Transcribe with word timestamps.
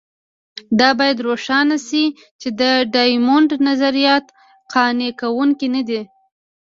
دا 0.79 0.89
باید 0.99 1.23
روښانه 1.27 1.77
شي 1.87 2.05
چې 2.41 2.49
د 2.59 2.61
ډایمونډ 2.93 3.49
نظریات 3.67 4.25
قانع 4.73 5.09
کوونکي 5.21 5.67
نه 5.75 5.81
دي. 5.87 6.01